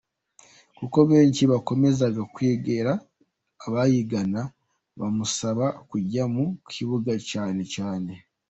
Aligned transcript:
kuko 0.77 0.97
benshi 1.11 1.41
bakomezaga 1.51 2.21
kwegera 2.33 2.91
Bayingana 3.73 4.41
bamusaba 4.99 5.65
kujya 5.89 6.23
mu 6.33 6.45
kibuga 6.71 7.11
cyane 7.31 7.61
cyane. 7.75 8.11